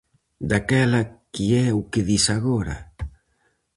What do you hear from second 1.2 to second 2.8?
que é o que dis agora?